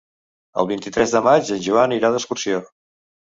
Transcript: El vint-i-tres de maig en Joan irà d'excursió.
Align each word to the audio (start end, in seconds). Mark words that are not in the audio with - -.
El 0.61 0.67
vint-i-tres 0.71 1.13
de 1.17 1.19
maig 1.27 1.51
en 1.57 1.61
Joan 1.67 1.95
irà 1.99 2.13
d'excursió. 2.15 2.63